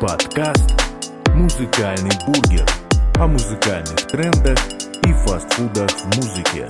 [0.00, 0.80] Подкаст
[1.34, 2.64] «Музыкальный бургер»
[3.16, 4.56] о музыкальных трендах
[5.04, 6.68] и фастфудах в музыке.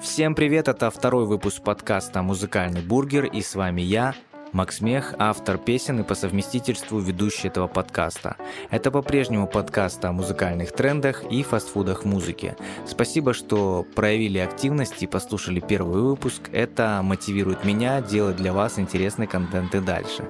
[0.00, 4.14] Всем привет, это второй выпуск подкаста «Музыкальный бургер» и с вами я,
[4.52, 8.36] Макс Мех, автор песен и по совместительству ведущий этого подкаста.
[8.70, 12.56] Это по-прежнему подкаст о музыкальных трендах и фастфудах музыки.
[12.84, 16.50] Спасибо, что проявили активность и послушали первый выпуск.
[16.50, 20.28] Это мотивирует меня делать для вас интересный контент и дальше.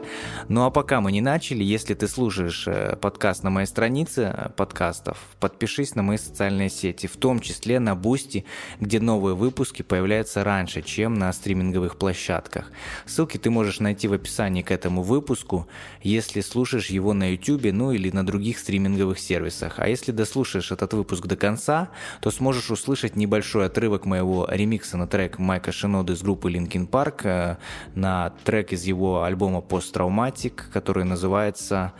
[0.48, 4.50] Ну а пока мы не начали, если ты слушаешь э, подкаст на моей странице э,
[4.50, 8.45] подкастов, подпишись на мои социальные сети, в том числе на Boosty,
[8.80, 12.70] где новые выпуски появляются раньше, чем на стриминговых площадках.
[13.06, 15.66] Ссылки ты можешь найти в описании к этому выпуску,
[16.02, 19.78] если слушаешь его на YouTube, ну или на других стриминговых сервисах.
[19.78, 21.88] А если дослушаешь этот выпуск до конца,
[22.20, 27.20] то сможешь услышать небольшой отрывок моего ремикса на трек Майка Шинода из группы Linkin Park,
[27.25, 27.56] э,
[27.94, 31.92] на трек из его альбома Post Traumatic, который называется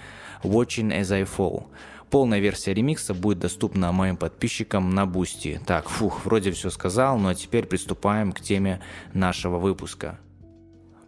[0.42, 1.64] Watching as I Fall.
[2.11, 5.61] Полная версия ремикса будет доступна моим подписчикам на Boosty.
[5.64, 8.80] Так, фух, вроде все сказал, ну а теперь приступаем к теме
[9.12, 10.19] нашего выпуска.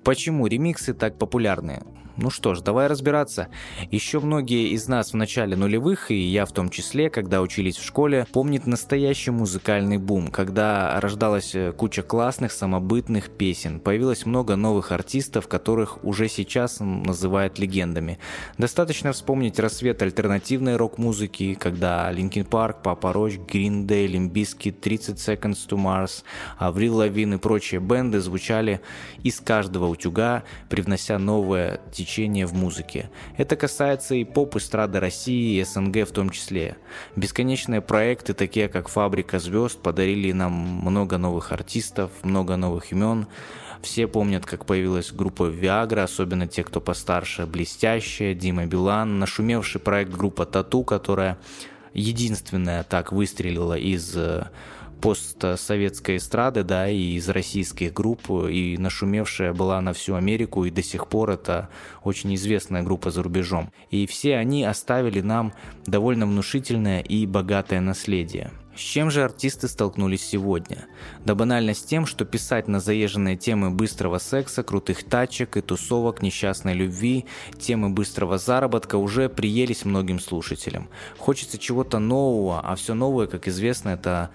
[0.05, 1.81] Почему ремиксы так популярны?
[2.17, 3.49] Ну что ж, давай разбираться.
[3.91, 7.85] Еще многие из нас в начале нулевых, и я в том числе, когда учились в
[7.85, 13.81] школе, помнят настоящий музыкальный бум, когда рождалась э, куча классных самобытных песен.
[13.81, 18.19] Появилось много новых артистов, которых уже сейчас называют легендами.
[18.59, 25.67] Достаточно вспомнить рассвет альтернативной рок-музыки, когда Linkin Park, Papa Roach, Green Day, Bizkit, 30 Seconds
[25.69, 26.25] to Mars,
[26.61, 28.81] Avril Lavigne и прочие бенды звучали
[29.23, 33.11] из каждого утюга, привнося новое течение в музыке.
[33.37, 36.77] Это касается и поп-эстрады России и СНГ в том числе.
[37.17, 43.27] Бесконечные проекты, такие как «Фабрика звезд», подарили нам много новых артистов, много новых имен.
[43.83, 50.13] Все помнят, как появилась группа Viagra, особенно те, кто постарше, «Блестящая», Дима Билан, нашумевший проект
[50.13, 51.39] группа Тату, которая
[51.95, 54.47] единственная так выстрелила из э,
[55.03, 60.83] постсоветской эстрады, да, и из российских групп, и нашумевшая была на всю Америку, и до
[60.83, 61.69] сих пор это
[62.05, 63.73] очень известная группа за рубежом.
[63.91, 65.53] И все они оставили нам
[65.87, 68.53] довольно внушительное и богатое наследие.
[68.75, 70.87] С чем же артисты столкнулись сегодня?
[71.27, 76.23] Да банально с тем, что писать на заезженные темы быстрого секса, крутых тачек и тусовок,
[76.23, 77.27] несчастной любви,
[77.59, 80.89] темы быстрого заработка уже приелись многим слушателям.
[81.19, 84.31] Хочется чего-то нового, а все новое, как известно, это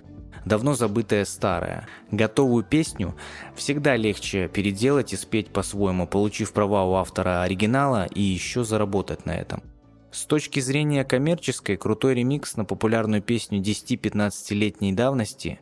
[0.47, 1.87] давно забытое старое.
[2.11, 3.15] Готовую песню
[3.55, 9.31] всегда легче переделать и спеть по-своему, получив права у автора оригинала и еще заработать на
[9.31, 9.61] этом.
[10.11, 15.59] С точки зрения коммерческой, крутой ремикс на популярную песню 10-15-летней давности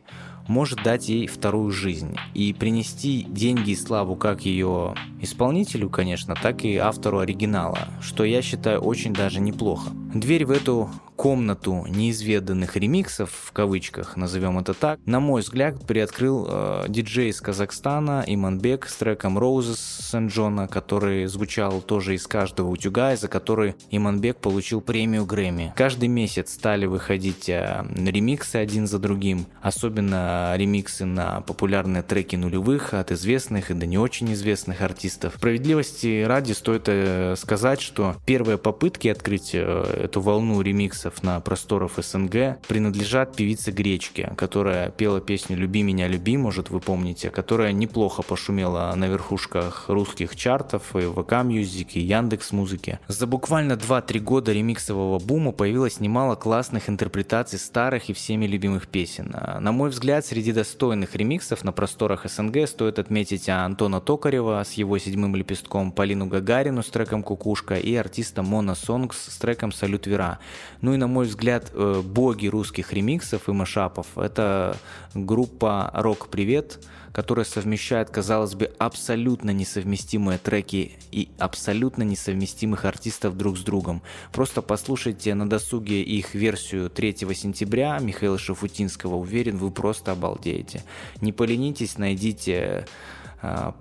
[0.48, 6.64] может дать ей вторую жизнь и принести деньги и славу как ее исполнителю, конечно, так
[6.64, 9.90] и автору оригинала, что я считаю очень даже неплохо.
[10.20, 16.46] Дверь в эту комнату неизведанных ремиксов, в кавычках назовем это так, на мой взгляд, приоткрыл
[16.48, 19.78] э, диджей из Казахстана Иманбек с треком Roses
[20.10, 25.72] Сен-Джона, который звучал тоже из каждого утюга, и за который Иманбек получил премию Грэмми.
[25.74, 32.92] Каждый месяц стали выходить э, ремиксы один за другим, особенно ремиксы на популярные треки нулевых
[32.92, 35.34] от известных и до не очень известных артистов.
[35.36, 41.98] Справедливости ради стоит э, сказать, что первые попытки открыть э, эту волну ремиксов на просторах
[41.98, 48.22] СНГ принадлежат певице Гречке, которая пела песню «Люби меня, люби», может вы помните, которая неплохо
[48.22, 53.00] пошумела на верхушках русских чартов и ВК Music и Яндекс Музыки.
[53.08, 59.34] За буквально 2-3 года ремиксового бума появилось немало классных интерпретаций старых и всеми любимых песен.
[59.60, 64.98] На мой взгляд, среди достойных ремиксов на просторах СНГ стоит отметить Антона Токарева с его
[64.98, 70.40] седьмым лепестком, Полину Гагарину с треком «Кукушка» и артиста Мона Сонгс с треком «Салют Вера».
[70.80, 74.76] Ну и, на мой взгляд, э, боги русских ремиксов и машапов— это
[75.14, 76.80] группа «Рок Привет»,
[77.16, 84.02] которая совмещает, казалось бы, абсолютно несовместимые треки и абсолютно несовместимых артистов друг с другом.
[84.32, 89.14] Просто послушайте на досуге их версию 3 сентября Михаила Шафутинского.
[89.14, 90.82] Уверен, вы просто обалдеете.
[91.22, 92.84] Не поленитесь, найдите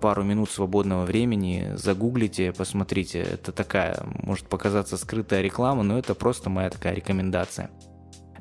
[0.02, 3.19] пару минут свободного времени, загуглите, посмотрите.
[3.19, 7.69] Это такая, может показаться скрытая реклама, но это просто моя такая рекомендация.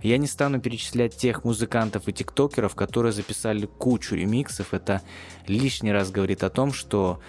[0.02, 4.74] Я не стану перечислять тех музыкантов и тиктокеров, которые записали кучу ремиксов.
[4.74, 5.00] Это
[5.46, 7.20] лишний раз говорит о том, что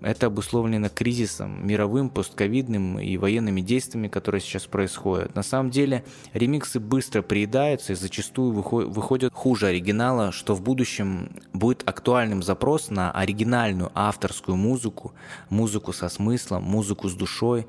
[0.00, 5.34] Это обусловлено кризисом, мировым, постковидным и военными действиями, которые сейчас происходят.
[5.34, 11.82] На самом деле ремиксы быстро приедаются и зачастую выходят хуже оригинала, что в будущем будет
[11.88, 15.12] актуальным запрос на оригинальную авторскую музыку,
[15.48, 17.66] музыку со смыслом, музыку с душой,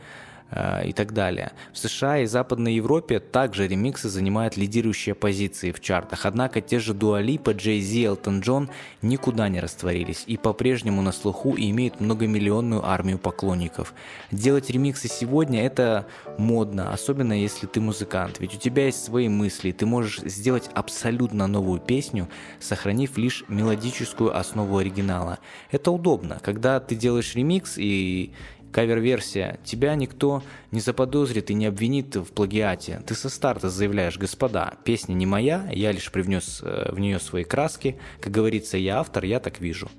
[0.52, 1.54] и так далее.
[1.74, 6.94] В США и Западной Европе также ремиксы занимают лидирующие позиции в чартах, однако те же
[6.94, 8.70] Dua Lipa, Jay-Z и Элтон Джон
[9.02, 13.94] никуда не растворились и по-прежнему на слуху и имеют многомиллионную армию поклонников.
[14.32, 16.06] Делать ремиксы сегодня это
[16.38, 21.48] модно, особенно если ты музыкант, ведь у тебя есть свои мысли, ты можешь сделать абсолютно
[21.48, 22.28] новую песню,
[22.60, 25.40] сохранив лишь мелодическую основу оригинала.
[25.70, 28.34] Это удобно, когда ты делаешь ремикс и
[28.72, 33.02] кавер-версия, тебя никто не заподозрит и не обвинит в плагиате.
[33.06, 37.44] Ты со старта заявляешь, господа, песня не моя, я лишь привнес э, в нее свои
[37.44, 38.00] краски.
[38.20, 39.90] Как говорится, я автор, я так вижу.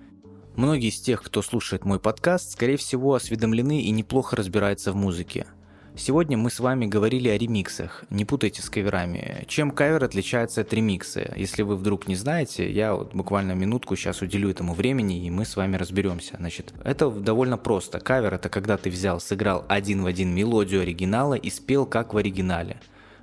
[0.56, 5.46] Многие из тех, кто слушает мой подкаст, скорее всего, осведомлены и неплохо разбираются в музыке.
[5.94, 8.04] Сегодня мы с вами говорили о ремиксах.
[8.08, 9.44] Не путайте с каверами.
[9.46, 11.34] Чем кавер отличается от ремикса?
[11.36, 15.44] Если вы вдруг не знаете, я вот буквально минутку сейчас уделю этому времени, и мы
[15.44, 16.36] с вами разберемся.
[16.38, 18.00] Значит, это довольно просто.
[18.00, 22.16] Кавер– это когда ты взял, сыграл один в один мелодию оригинала и спел как в
[22.16, 22.80] оригинале.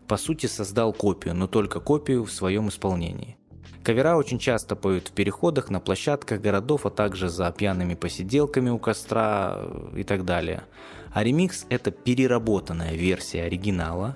[0.08, 3.39] По сути, создал копию, но только копию в своем исполнении.
[3.84, 8.78] Кавера очень часто поют в переходах, на площадках городов, а также за пьяными посиделками у
[8.78, 9.60] костра
[9.96, 10.64] и так далее–
[11.12, 14.16] а ремикс– это переработанная версия оригинала,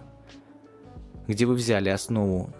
[1.27, 2.51] где вы взяли основу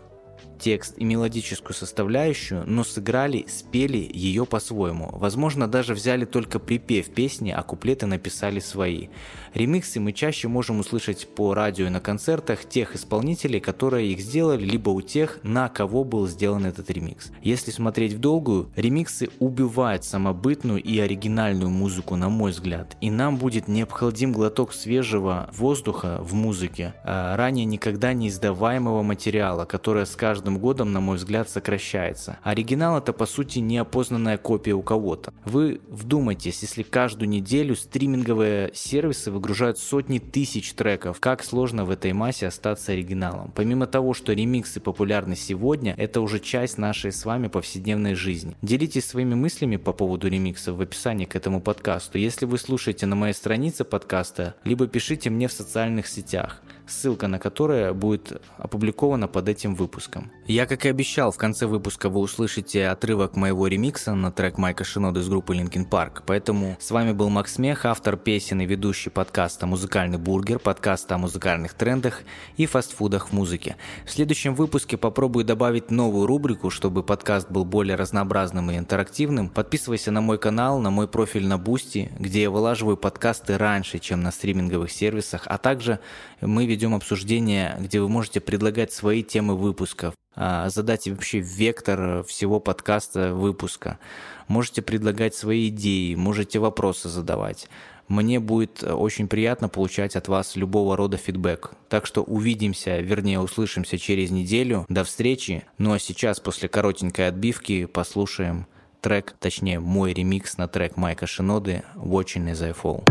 [0.60, 5.10] текст и мелодическую составляющую, но сыграли, спели ее по-своему.
[5.14, 9.08] Возможно, даже взяли только припев песни, а куплеты написали свои.
[9.54, 14.66] Ремиксы мы чаще можем услышать по радио и на концертах тех исполнителей, которые их сделали,
[14.66, 17.32] либо у тех, на кого был сделан этот ремикс.
[17.42, 23.38] Если смотреть в долгую, ремиксы убивают самобытную и оригинальную музыку, на мой взгляд, и нам
[23.38, 30.16] будет необходим глоток свежего воздуха в музыке, а ранее никогда не издаваемого материала, которое с
[30.16, 32.38] каждым годом, на мой взгляд, сокращается.
[32.44, 35.34] Оригинал это по сути неопознанная копия у кого-то.
[35.45, 41.19] Вы вдумайтесь, если каждую неделю стриминговые сервисы выгружают сотни тысяч треков.
[41.19, 43.51] Как сложно в этой массе остаться оригиналом.
[43.56, 48.56] Помимо того, что ремиксы популярны сегодня, это уже часть нашей с вами повседневной жизни.
[48.62, 52.18] Делитесь своими мыслями по поводу ремиксов в описании к этому подкасту.
[52.18, 57.39] Если вы слушаете на моей странице подкаста, либо пишите мне в социальных сетях ссылка на
[57.39, 60.31] которое будет опубликована под этим выпуском.
[60.45, 64.83] Я, как и обещал, в конце выпуска вы услышите отрывок моего ремикса на трек Майка
[64.83, 66.24] Шинода из группы Linkin Park.
[66.25, 71.18] Поэтому с вами был Макс Мех, автор песен и ведущий подкаста «Музыкальный бургер», подкаста о
[71.18, 72.21] музыкальных трендах
[72.57, 73.77] и фастфудах в музыке.
[74.06, 79.50] В следующем выпуске попробую добавить новую рубрику, чтобы подкаст был более разнообразным и интерактивным.
[79.50, 84.21] Подписывайся на мой канал, на мой профиль на Boosty, где я вылаживаю подкасты раньше, чем
[84.24, 86.00] на стриминговых сервисах, а также
[86.41, 92.60] мы ведем обсуждение, где вы можете предлагать свои темы выпусков, а, задать вообще вектор всего
[92.60, 94.00] подкаста выпуска.
[94.48, 97.70] Можете предлагать свои идеи, можете вопросы задавать.
[98.08, 101.72] Мне будет очень приятно получать от вас любого рода фидбэк.
[101.90, 104.86] Так что увидимся, вернее услышимся через неделю.
[104.90, 105.64] До встречи.
[105.78, 108.68] Ну а сейчас после коротенькой отбивки послушаем
[109.00, 113.04] трек, точнее мой ремикс на трек Майка Шиноды «Watching as I Fall».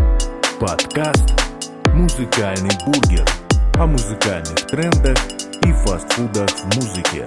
[0.61, 1.25] Подкаст
[1.95, 3.42] «Музыкальный бургер»
[3.80, 5.18] о музыкальных трендах
[5.64, 7.26] и фастфудах в музыке.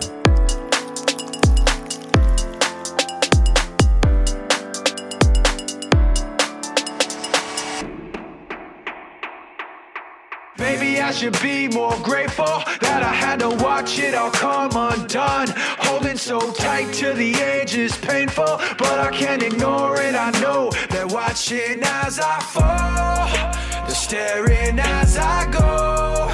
[10.58, 15.48] Maybe I should be more grateful that I had to watch it all come undone.
[15.78, 20.14] Holding so tight to the edge is painful, but I can't ignore it.
[20.14, 23.26] I know that watching as I fall,
[23.63, 23.63] the
[23.95, 26.27] staring as I go.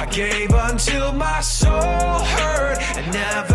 [0.00, 3.47] I gave until my soul hurt and never.